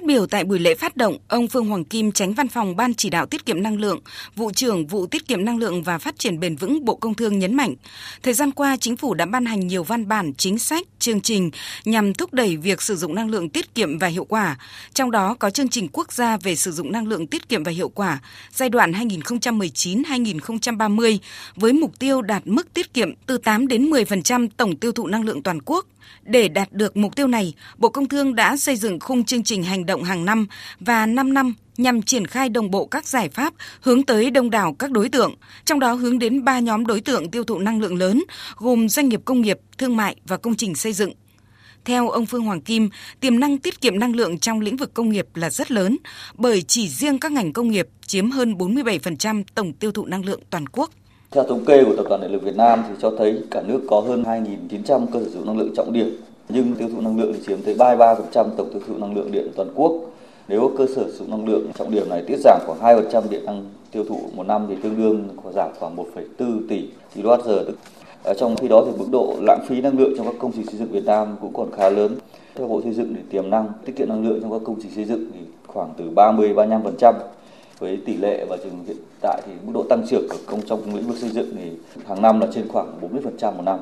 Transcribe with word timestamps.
Phát 0.00 0.06
biểu 0.06 0.26
tại 0.26 0.44
buổi 0.44 0.58
lễ 0.58 0.74
phát 0.74 0.96
động, 0.96 1.16
ông 1.28 1.48
Phương 1.48 1.66
Hoàng 1.66 1.84
Kim, 1.84 2.12
tránh 2.12 2.32
văn 2.32 2.48
phòng 2.48 2.76
Ban 2.76 2.94
chỉ 2.94 3.10
đạo 3.10 3.26
tiết 3.26 3.46
kiệm 3.46 3.62
năng 3.62 3.80
lượng, 3.80 4.00
vụ 4.36 4.50
trưởng 4.50 4.86
vụ 4.86 5.06
tiết 5.06 5.28
kiệm 5.28 5.44
năng 5.44 5.58
lượng 5.58 5.82
và 5.82 5.98
phát 5.98 6.18
triển 6.18 6.40
bền 6.40 6.56
vững 6.56 6.84
Bộ 6.84 6.94
Công 6.94 7.14
Thương 7.14 7.38
nhấn 7.38 7.54
mạnh, 7.54 7.74
thời 8.22 8.34
gian 8.34 8.50
qua 8.50 8.76
chính 8.76 8.96
phủ 8.96 9.14
đã 9.14 9.26
ban 9.26 9.46
hành 9.46 9.66
nhiều 9.66 9.82
văn 9.82 10.08
bản, 10.08 10.32
chính 10.34 10.58
sách, 10.58 10.86
chương 10.98 11.20
trình 11.20 11.50
nhằm 11.84 12.14
thúc 12.14 12.34
đẩy 12.34 12.56
việc 12.56 12.82
sử 12.82 12.96
dụng 12.96 13.14
năng 13.14 13.30
lượng 13.30 13.48
tiết 13.48 13.74
kiệm 13.74 13.98
và 13.98 14.06
hiệu 14.06 14.24
quả, 14.24 14.58
trong 14.94 15.10
đó 15.10 15.36
có 15.38 15.50
chương 15.50 15.68
trình 15.68 15.88
quốc 15.92 16.12
gia 16.12 16.36
về 16.36 16.56
sử 16.56 16.72
dụng 16.72 16.92
năng 16.92 17.06
lượng 17.06 17.26
tiết 17.26 17.48
kiệm 17.48 17.62
và 17.62 17.72
hiệu 17.72 17.88
quả 17.88 18.18
giai 18.54 18.68
đoạn 18.68 18.92
2019-2030 18.92 21.18
với 21.56 21.72
mục 21.72 21.98
tiêu 21.98 22.22
đạt 22.22 22.42
mức 22.44 22.74
tiết 22.74 22.94
kiệm 22.94 23.12
từ 23.26 23.38
8 23.38 23.68
đến 23.68 23.90
10% 23.90 24.48
tổng 24.56 24.76
tiêu 24.76 24.92
thụ 24.92 25.06
năng 25.06 25.24
lượng 25.24 25.42
toàn 25.42 25.58
quốc 25.64 25.86
để 26.22 26.48
đạt 26.48 26.72
được 26.72 26.96
mục 26.96 27.16
tiêu 27.16 27.26
này, 27.26 27.54
Bộ 27.78 27.88
Công 27.88 28.08
Thương 28.08 28.34
đã 28.34 28.56
xây 28.56 28.76
dựng 28.76 29.00
khung 29.00 29.24
chương 29.24 29.44
trình 29.44 29.62
hành 29.62 29.86
động 29.86 30.02
hàng 30.02 30.24
năm 30.24 30.46
và 30.80 31.06
5 31.06 31.34
năm 31.34 31.54
nhằm 31.76 32.02
triển 32.02 32.26
khai 32.26 32.48
đồng 32.48 32.70
bộ 32.70 32.86
các 32.86 33.06
giải 33.06 33.28
pháp 33.28 33.54
hướng 33.80 34.02
tới 34.02 34.30
đông 34.30 34.50
đảo 34.50 34.76
các 34.78 34.90
đối 34.90 35.08
tượng, 35.08 35.34
trong 35.64 35.80
đó 35.80 35.92
hướng 35.92 36.18
đến 36.18 36.44
ba 36.44 36.58
nhóm 36.58 36.86
đối 36.86 37.00
tượng 37.00 37.30
tiêu 37.30 37.44
thụ 37.44 37.58
năng 37.58 37.80
lượng 37.80 37.96
lớn, 37.96 38.24
gồm 38.56 38.88
doanh 38.88 39.08
nghiệp 39.08 39.20
công 39.24 39.40
nghiệp, 39.40 39.58
thương 39.78 39.96
mại 39.96 40.16
và 40.26 40.36
công 40.36 40.56
trình 40.56 40.74
xây 40.74 40.92
dựng. 40.92 41.12
Theo 41.84 42.08
ông 42.08 42.26
Phương 42.26 42.44
Hoàng 42.44 42.60
Kim, 42.60 42.90
tiềm 43.20 43.40
năng 43.40 43.58
tiết 43.58 43.80
kiệm 43.80 43.98
năng 43.98 44.16
lượng 44.16 44.38
trong 44.38 44.60
lĩnh 44.60 44.76
vực 44.76 44.94
công 44.94 45.10
nghiệp 45.10 45.26
là 45.34 45.50
rất 45.50 45.70
lớn, 45.70 45.96
bởi 46.34 46.62
chỉ 46.62 46.88
riêng 46.88 47.18
các 47.18 47.32
ngành 47.32 47.52
công 47.52 47.68
nghiệp 47.70 47.86
chiếm 48.06 48.30
hơn 48.30 48.54
47% 48.54 49.44
tổng 49.54 49.72
tiêu 49.72 49.92
thụ 49.92 50.06
năng 50.06 50.24
lượng 50.24 50.40
toàn 50.50 50.66
quốc. 50.66 50.90
Theo 51.34 51.44
thống 51.44 51.64
kê 51.64 51.84
của 51.84 51.96
Tập 51.96 52.06
đoàn 52.08 52.20
Điện 52.20 52.32
lực 52.32 52.42
Việt 52.42 52.56
Nam 52.56 52.82
thì 52.88 52.94
cho 53.00 53.12
thấy 53.18 53.42
cả 53.50 53.62
nước 53.66 53.80
có 53.88 54.00
hơn 54.00 54.22
2.900 54.22 55.06
cơ 55.12 55.20
sở 55.20 55.24
sử 55.24 55.30
dụng 55.30 55.46
năng 55.46 55.58
lượng 55.58 55.74
trọng 55.76 55.92
điểm, 55.92 56.16
nhưng 56.48 56.74
tiêu 56.74 56.88
thụ 56.94 57.00
năng 57.00 57.20
lượng 57.20 57.32
thì 57.32 57.40
chiếm 57.46 57.62
tới 57.62 57.74
33% 57.74 58.16
tổng 58.32 58.70
tiêu 58.72 58.82
thụ 58.88 58.94
năng 58.98 59.14
lượng 59.14 59.32
điện 59.32 59.48
toàn 59.56 59.68
quốc. 59.74 59.92
Nếu 60.48 60.70
cơ 60.78 60.86
sở 60.86 61.02
sử 61.10 61.18
dụng 61.18 61.30
năng 61.30 61.48
lượng 61.48 61.66
trọng 61.78 61.90
điểm 61.90 62.08
này 62.08 62.22
tiết 62.26 62.36
giảm 62.44 62.60
khoảng 62.66 62.80
2% 62.80 63.22
điện 63.30 63.44
năng 63.44 63.64
tiêu 63.92 64.04
thụ 64.08 64.20
một 64.34 64.46
năm 64.46 64.66
thì 64.68 64.76
tương 64.82 64.96
đương 64.96 65.28
có 65.44 65.52
giảm 65.52 65.70
khoảng 65.80 65.96
1,4 65.96 66.60
tỷ 66.68 66.84
kWh. 67.16 67.64
Ở 68.24 68.34
trong 68.34 68.56
khi 68.56 68.68
đó 68.68 68.84
thì 68.86 68.98
mức 68.98 69.06
độ 69.12 69.34
lãng 69.40 69.64
phí 69.68 69.80
năng 69.80 69.98
lượng 69.98 70.12
trong 70.16 70.26
các 70.26 70.34
công 70.38 70.52
trình 70.52 70.66
xây 70.66 70.78
dựng 70.78 70.88
Việt 70.90 71.04
Nam 71.04 71.36
cũng 71.40 71.52
còn 71.54 71.70
khá 71.76 71.90
lớn. 71.90 72.16
Theo 72.54 72.68
Bộ 72.68 72.80
Xây 72.82 72.92
dựng 72.92 73.14
thì 73.14 73.20
tiềm 73.30 73.50
năng 73.50 73.68
tiết 73.84 73.92
kiệm 73.96 74.08
năng 74.08 74.28
lượng 74.28 74.40
trong 74.42 74.52
các 74.52 74.60
công 74.64 74.76
trình 74.82 74.92
xây 74.94 75.04
dựng 75.04 75.30
thì 75.34 75.40
khoảng 75.66 75.90
từ 75.96 76.04
30 76.14 76.54
35% 76.54 77.12
với 77.80 77.98
tỷ 78.06 78.16
lệ 78.16 78.46
và 78.48 78.56
trường 78.56 78.84
hiện 78.86 78.96
tại 79.20 79.42
thì 79.46 79.52
mức 79.64 79.72
độ 79.74 79.86
tăng 79.90 80.06
trưởng 80.10 80.28
của 80.28 80.38
công 80.46 80.66
trong 80.66 80.94
lĩnh 80.94 81.06
vực 81.06 81.16
xây 81.18 81.30
dựng 81.30 81.56
thì 81.56 81.70
hàng 82.08 82.22
năm 82.22 82.40
là 82.40 82.46
trên 82.54 82.68
khoảng 82.68 83.00
40% 83.00 83.56
một 83.56 83.62
năm 83.62 83.78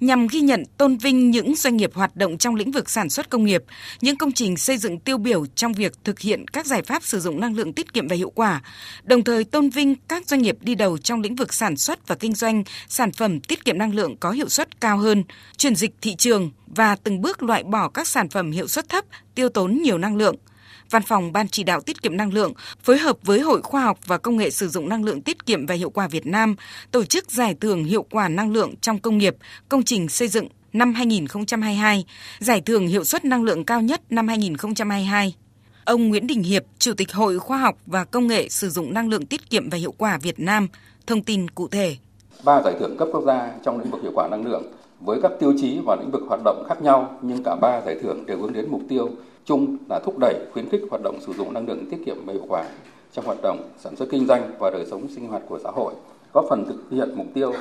nhằm 0.00 0.26
ghi 0.26 0.40
nhận 0.40 0.64
tôn 0.76 0.96
vinh 0.96 1.30
những 1.30 1.54
doanh 1.54 1.76
nghiệp 1.76 1.90
hoạt 1.94 2.16
động 2.16 2.38
trong 2.38 2.54
lĩnh 2.54 2.70
vực 2.70 2.90
sản 2.90 3.10
xuất 3.10 3.30
công 3.30 3.44
nghiệp, 3.44 3.64
những 4.00 4.16
công 4.16 4.32
trình 4.32 4.56
xây 4.56 4.78
dựng 4.78 4.98
tiêu 4.98 5.18
biểu 5.18 5.46
trong 5.46 5.72
việc 5.72 5.92
thực 6.04 6.18
hiện 6.18 6.48
các 6.48 6.66
giải 6.66 6.82
pháp 6.82 7.02
sử 7.02 7.20
dụng 7.20 7.40
năng 7.40 7.56
lượng 7.56 7.72
tiết 7.72 7.92
kiệm 7.92 8.08
và 8.08 8.16
hiệu 8.16 8.30
quả, 8.34 8.62
đồng 9.02 9.24
thời 9.24 9.44
tôn 9.44 9.70
vinh 9.70 9.94
các 10.08 10.26
doanh 10.26 10.42
nghiệp 10.42 10.56
đi 10.60 10.74
đầu 10.74 10.98
trong 10.98 11.20
lĩnh 11.20 11.36
vực 11.36 11.54
sản 11.54 11.76
xuất 11.76 12.08
và 12.08 12.14
kinh 12.14 12.34
doanh 12.34 12.64
sản 12.88 13.12
phẩm 13.12 13.40
tiết 13.40 13.64
kiệm 13.64 13.78
năng 13.78 13.94
lượng 13.94 14.16
có 14.16 14.30
hiệu 14.30 14.48
suất 14.48 14.80
cao 14.80 14.98
hơn, 14.98 15.24
chuyển 15.56 15.74
dịch 15.74 15.94
thị 16.00 16.14
trường 16.14 16.50
và 16.66 16.96
từng 16.96 17.20
bước 17.20 17.42
loại 17.42 17.62
bỏ 17.64 17.88
các 17.88 18.08
sản 18.08 18.28
phẩm 18.28 18.50
hiệu 18.50 18.68
suất 18.68 18.88
thấp, 18.88 19.04
tiêu 19.34 19.48
tốn 19.48 19.78
nhiều 19.82 19.98
năng 19.98 20.16
lượng. 20.16 20.36
Văn 20.90 21.02
phòng 21.02 21.32
Ban 21.32 21.48
chỉ 21.48 21.62
đạo 21.64 21.80
tiết 21.80 22.02
kiệm 22.02 22.16
năng 22.16 22.32
lượng 22.32 22.52
phối 22.82 22.98
hợp 22.98 23.16
với 23.22 23.40
Hội 23.40 23.62
Khoa 23.62 23.82
học 23.82 23.98
và 24.06 24.18
Công 24.18 24.36
nghệ 24.36 24.50
sử 24.50 24.68
dụng 24.68 24.88
năng 24.88 25.04
lượng 25.04 25.22
tiết 25.22 25.46
kiệm 25.46 25.66
và 25.66 25.74
hiệu 25.74 25.90
quả 25.90 26.08
Việt 26.08 26.26
Nam 26.26 26.56
tổ 26.90 27.04
chức 27.04 27.30
giải 27.30 27.54
thưởng 27.60 27.84
hiệu 27.84 28.06
quả 28.10 28.28
năng 28.28 28.52
lượng 28.52 28.74
trong 28.80 28.98
công 28.98 29.18
nghiệp, 29.18 29.36
công 29.68 29.82
trình 29.82 30.08
xây 30.08 30.28
dựng 30.28 30.48
năm 30.72 30.94
2022, 30.94 32.04
giải 32.38 32.60
thưởng 32.60 32.86
hiệu 32.86 33.04
suất 33.04 33.24
năng 33.24 33.44
lượng 33.44 33.64
cao 33.64 33.80
nhất 33.80 34.00
năm 34.10 34.28
2022. 34.28 35.34
Ông 35.84 36.08
Nguyễn 36.08 36.26
Đình 36.26 36.42
Hiệp, 36.42 36.62
Chủ 36.78 36.92
tịch 36.94 37.12
Hội 37.12 37.38
Khoa 37.38 37.58
học 37.58 37.76
và 37.86 38.04
Công 38.04 38.26
nghệ 38.26 38.48
sử 38.48 38.70
dụng 38.70 38.94
năng 38.94 39.08
lượng 39.08 39.26
tiết 39.26 39.50
kiệm 39.50 39.70
và 39.70 39.78
hiệu 39.78 39.94
quả 39.98 40.18
Việt 40.22 40.40
Nam, 40.40 40.68
thông 41.06 41.22
tin 41.22 41.50
cụ 41.50 41.68
thể. 41.68 41.96
Ba 42.44 42.62
giải 42.62 42.74
thưởng 42.80 42.96
cấp 42.98 43.08
quốc 43.12 43.24
gia 43.26 43.50
trong 43.64 43.80
lĩnh 43.80 43.90
vực 43.90 44.02
hiệu 44.02 44.12
quả 44.14 44.28
năng 44.28 44.46
lượng 44.46 44.72
với 45.00 45.20
các 45.22 45.32
tiêu 45.38 45.52
chí 45.60 45.80
và 45.86 45.96
lĩnh 46.00 46.10
vực 46.10 46.22
hoạt 46.28 46.40
động 46.44 46.64
khác 46.68 46.82
nhau 46.82 47.10
nhưng 47.22 47.42
cả 47.42 47.56
ba 47.60 47.80
giải 47.80 47.96
thưởng 48.02 48.26
đều 48.26 48.38
hướng 48.38 48.52
đến 48.52 48.66
mục 48.70 48.80
tiêu 48.88 49.08
chung 49.44 49.76
là 49.88 50.00
thúc 50.04 50.18
đẩy 50.18 50.34
khuyến 50.52 50.68
khích 50.68 50.82
hoạt 50.90 51.02
động 51.02 51.18
sử 51.20 51.32
dụng 51.32 51.52
năng 51.52 51.68
lượng 51.68 51.86
tiết 51.90 51.98
kiệm 52.06 52.16
và 52.26 52.32
hiệu 52.32 52.44
quả 52.48 52.64
trong 53.12 53.24
hoạt 53.24 53.38
động 53.42 53.68
sản 53.78 53.96
xuất 53.96 54.08
kinh 54.10 54.26
doanh 54.26 54.50
và 54.58 54.70
đời 54.70 54.86
sống 54.90 55.08
sinh 55.08 55.28
hoạt 55.28 55.42
của 55.48 55.58
xã 55.64 55.70
hội, 55.70 55.94
góp 56.32 56.44
phần 56.50 56.64
thực 56.68 56.90
hiện 56.90 57.08
mục 57.16 57.26
tiêu 57.34 57.52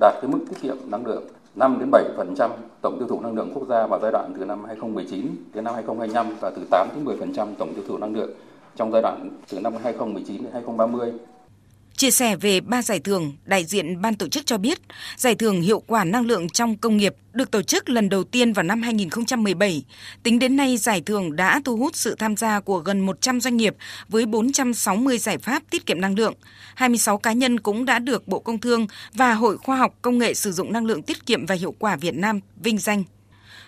đạt 0.00 0.14
cái 0.22 0.30
mức 0.30 0.38
tiết 0.48 0.56
kiệm 0.62 0.76
năng 0.86 1.06
lượng 1.06 1.24
5 1.54 1.76
đến 1.80 1.90
7% 1.90 2.50
tổng 2.82 2.98
tiêu 2.98 3.08
thụ 3.08 3.20
năng 3.20 3.34
lượng 3.34 3.50
quốc 3.54 3.66
gia 3.68 3.86
vào 3.86 4.00
giai 4.02 4.12
đoạn 4.12 4.32
từ 4.38 4.44
năm 4.44 4.64
2019 4.64 5.26
đến 5.54 5.64
năm 5.64 5.74
2025 5.74 6.26
và 6.40 6.50
từ 6.50 6.62
8 6.70 6.88
đến 6.94 7.04
10% 7.34 7.46
tổng 7.58 7.74
tiêu 7.74 7.84
thụ 7.88 7.98
năng 7.98 8.14
lượng 8.14 8.30
trong 8.76 8.92
giai 8.92 9.02
đoạn 9.02 9.30
từ 9.50 9.60
năm 9.60 9.72
2019 9.82 10.42
đến 10.42 10.52
2030 10.52 11.12
Chia 11.98 12.10
sẻ 12.10 12.36
về 12.36 12.60
ba 12.60 12.82
giải 12.82 13.00
thưởng, 13.00 13.32
đại 13.44 13.64
diện 13.64 14.02
ban 14.02 14.14
tổ 14.14 14.28
chức 14.28 14.46
cho 14.46 14.58
biết, 14.58 14.78
giải 15.16 15.34
thưởng 15.34 15.60
hiệu 15.60 15.80
quả 15.86 16.04
năng 16.04 16.26
lượng 16.26 16.48
trong 16.48 16.76
công 16.76 16.96
nghiệp 16.96 17.14
được 17.32 17.50
tổ 17.50 17.62
chức 17.62 17.88
lần 17.88 18.08
đầu 18.08 18.24
tiên 18.24 18.52
vào 18.52 18.62
năm 18.62 18.82
2017. 18.82 19.84
Tính 20.22 20.38
đến 20.38 20.56
nay, 20.56 20.76
giải 20.76 21.00
thưởng 21.00 21.36
đã 21.36 21.60
thu 21.64 21.76
hút 21.76 21.96
sự 21.96 22.14
tham 22.14 22.36
gia 22.36 22.60
của 22.60 22.78
gần 22.78 23.00
100 23.00 23.40
doanh 23.40 23.56
nghiệp 23.56 23.76
với 24.08 24.26
460 24.26 25.18
giải 25.18 25.38
pháp 25.38 25.62
tiết 25.70 25.86
kiệm 25.86 26.00
năng 26.00 26.18
lượng. 26.18 26.34
26 26.74 27.18
cá 27.18 27.32
nhân 27.32 27.60
cũng 27.60 27.84
đã 27.84 27.98
được 27.98 28.28
Bộ 28.28 28.38
Công 28.38 28.60
Thương 28.60 28.86
và 29.12 29.34
Hội 29.34 29.58
Khoa 29.58 29.76
học 29.76 29.94
Công 30.02 30.18
nghệ 30.18 30.34
sử 30.34 30.52
dụng 30.52 30.72
năng 30.72 30.86
lượng 30.86 31.02
tiết 31.02 31.26
kiệm 31.26 31.46
và 31.46 31.54
hiệu 31.54 31.74
quả 31.78 31.96
Việt 31.96 32.14
Nam 32.14 32.40
vinh 32.62 32.78
danh 32.78 33.04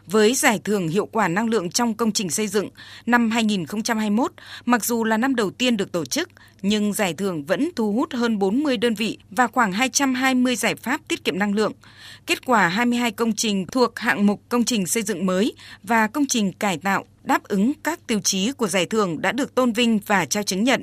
với 0.07 0.35
giải 0.35 0.61
thưởng 0.65 0.89
hiệu 0.89 1.07
quả 1.07 1.29
năng 1.29 1.49
lượng 1.49 1.71
trong 1.71 1.95
công 1.95 2.13
trình 2.13 2.31
xây 2.31 2.49
dựng 2.49 2.69
năm 3.07 3.31
2021, 3.31 4.33
mặc 4.65 4.85
dù 4.85 5.05
là 5.05 5.17
năm 5.17 5.35
đầu 5.35 5.51
tiên 5.51 5.77
được 5.77 5.93
tổ 5.93 6.05
chức, 6.05 6.29
nhưng 6.63 6.93
giải 6.93 7.15
thưởng 7.15 7.45
vẫn 7.45 7.71
thu 7.77 7.93
hút 7.93 8.13
hơn 8.13 8.39
40 8.39 8.77
đơn 8.77 8.95
vị 8.95 9.19
và 9.31 9.47
khoảng 9.47 9.73
220 9.73 10.57
giải 10.57 10.75
pháp 10.75 11.01
tiết 11.09 11.25
kiệm 11.25 11.39
năng 11.39 11.55
lượng. 11.55 11.73
Kết 12.27 12.47
quả 12.47 12.69
22 12.69 13.11
công 13.11 13.33
trình 13.33 13.67
thuộc 13.67 13.99
hạng 13.99 14.27
mục 14.27 14.43
công 14.49 14.65
trình 14.65 14.87
xây 14.87 15.03
dựng 15.03 15.27
mới 15.27 15.55
và 15.83 16.07
công 16.07 16.27
trình 16.27 16.53
cải 16.53 16.79
tạo 16.79 17.05
đáp 17.25 17.45
ứng 17.45 17.73
các 17.83 18.07
tiêu 18.07 18.21
chí 18.21 18.53
của 18.53 18.69
giải 18.69 18.87
thưởng 18.87 19.23
đã 19.23 19.33
được 19.33 19.55
tôn 19.55 19.73
vinh 19.73 20.01
và 20.07 20.25
trao 20.25 20.43
chứng 20.43 20.65
nhận. 20.65 20.83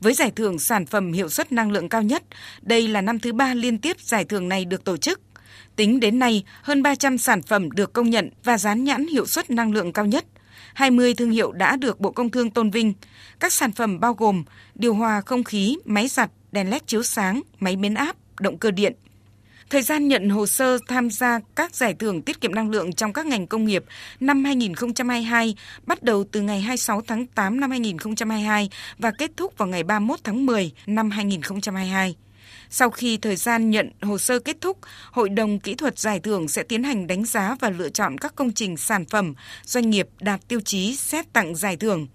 Với 0.00 0.14
giải 0.14 0.30
thưởng 0.36 0.58
sản 0.58 0.86
phẩm 0.86 1.12
hiệu 1.12 1.28
suất 1.28 1.52
năng 1.52 1.70
lượng 1.70 1.88
cao 1.88 2.02
nhất, 2.02 2.22
đây 2.62 2.88
là 2.88 3.00
năm 3.00 3.18
thứ 3.18 3.32
ba 3.32 3.54
liên 3.54 3.78
tiếp 3.78 4.00
giải 4.00 4.24
thưởng 4.24 4.48
này 4.48 4.64
được 4.64 4.84
tổ 4.84 4.96
chức. 4.96 5.20
Tính 5.76 6.00
đến 6.00 6.18
nay, 6.18 6.44
hơn 6.62 6.82
300 6.82 7.18
sản 7.18 7.42
phẩm 7.42 7.70
được 7.70 7.92
công 7.92 8.10
nhận 8.10 8.30
và 8.44 8.58
dán 8.58 8.84
nhãn 8.84 9.06
hiệu 9.06 9.26
suất 9.26 9.50
năng 9.50 9.72
lượng 9.72 9.92
cao 9.92 10.06
nhất. 10.06 10.24
20 10.74 11.14
thương 11.14 11.30
hiệu 11.30 11.52
đã 11.52 11.76
được 11.76 12.00
Bộ 12.00 12.10
Công 12.10 12.30
Thương 12.30 12.50
tôn 12.50 12.70
vinh. 12.70 12.92
Các 13.40 13.52
sản 13.52 13.72
phẩm 13.72 14.00
bao 14.00 14.14
gồm 14.14 14.44
điều 14.74 14.94
hòa 14.94 15.20
không 15.20 15.44
khí, 15.44 15.78
máy 15.84 16.08
giặt, 16.08 16.30
đèn 16.52 16.70
led 16.70 16.82
chiếu 16.86 17.02
sáng, 17.02 17.40
máy 17.60 17.76
biến 17.76 17.94
áp, 17.94 18.16
động 18.40 18.58
cơ 18.58 18.70
điện. 18.70 18.92
Thời 19.70 19.82
gian 19.82 20.08
nhận 20.08 20.30
hồ 20.30 20.46
sơ 20.46 20.78
tham 20.88 21.10
gia 21.10 21.40
các 21.54 21.74
giải 21.74 21.94
thưởng 21.94 22.22
tiết 22.22 22.40
kiệm 22.40 22.54
năng 22.54 22.70
lượng 22.70 22.92
trong 22.92 23.12
các 23.12 23.26
ngành 23.26 23.46
công 23.46 23.64
nghiệp 23.64 23.84
năm 24.20 24.44
2022 24.44 25.56
bắt 25.86 26.02
đầu 26.02 26.24
từ 26.32 26.40
ngày 26.40 26.60
26 26.60 27.00
tháng 27.00 27.26
8 27.26 27.60
năm 27.60 27.70
2022 27.70 28.70
và 28.98 29.10
kết 29.18 29.30
thúc 29.36 29.58
vào 29.58 29.68
ngày 29.68 29.82
31 29.82 30.20
tháng 30.24 30.46
10 30.46 30.72
năm 30.86 31.10
2022. 31.10 32.16
Sau 32.70 32.90
khi 32.90 33.16
thời 33.16 33.36
gian 33.36 33.70
nhận 33.70 33.90
hồ 34.02 34.18
sơ 34.18 34.38
kết 34.38 34.56
thúc, 34.60 34.78
Hội 35.10 35.28
đồng 35.28 35.58
Kỹ 35.58 35.74
thuật 35.74 35.98
Giải 35.98 36.20
thưởng 36.20 36.48
sẽ 36.48 36.62
tiến 36.62 36.82
hành 36.82 37.06
đánh 37.06 37.24
giá 37.24 37.56
và 37.60 37.70
lựa 37.70 37.88
chọn 37.88 38.18
các 38.18 38.34
công 38.36 38.52
trình 38.52 38.76
sản 38.76 39.04
phẩm, 39.04 39.34
doanh 39.64 39.90
nghiệp 39.90 40.08
đạt 40.20 40.40
tiêu 40.48 40.60
chí 40.60 40.96
xét 40.96 41.32
tặng 41.32 41.54
giải 41.54 41.76
thưởng. 41.76 42.06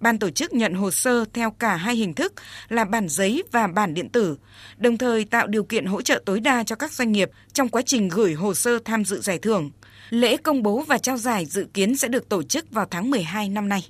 Ban 0.00 0.18
tổ 0.18 0.30
chức 0.30 0.52
nhận 0.52 0.74
hồ 0.74 0.90
sơ 0.90 1.24
theo 1.32 1.50
cả 1.50 1.76
hai 1.76 1.96
hình 1.96 2.14
thức 2.14 2.32
là 2.68 2.84
bản 2.84 3.08
giấy 3.08 3.42
và 3.52 3.66
bản 3.66 3.94
điện 3.94 4.08
tử, 4.08 4.36
đồng 4.76 4.98
thời 4.98 5.24
tạo 5.24 5.46
điều 5.46 5.64
kiện 5.64 5.86
hỗ 5.86 6.02
trợ 6.02 6.22
tối 6.26 6.40
đa 6.40 6.64
cho 6.64 6.76
các 6.76 6.92
doanh 6.92 7.12
nghiệp 7.12 7.30
trong 7.52 7.68
quá 7.68 7.82
trình 7.86 8.08
gửi 8.08 8.34
hồ 8.34 8.54
sơ 8.54 8.78
tham 8.84 9.04
dự 9.04 9.20
giải 9.20 9.38
thưởng. 9.38 9.70
Lễ 10.10 10.36
công 10.36 10.62
bố 10.62 10.84
và 10.88 10.98
trao 10.98 11.16
giải 11.16 11.46
dự 11.46 11.66
kiến 11.74 11.96
sẽ 11.96 12.08
được 12.08 12.28
tổ 12.28 12.42
chức 12.42 12.70
vào 12.70 12.86
tháng 12.90 13.10
12 13.10 13.48
năm 13.48 13.68
nay. 13.68 13.82